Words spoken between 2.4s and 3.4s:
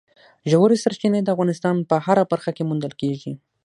کې موندل کېږي.